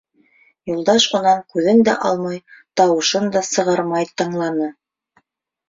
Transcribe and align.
Юлдаш 0.69 1.05
унан 1.19 1.43
күҙен 1.57 1.83
дә 1.91 1.95
алмай, 2.09 2.41
тауышын 2.83 3.31
да 3.39 3.45
сығармай 3.51 4.13
тыңланы. 4.17 4.75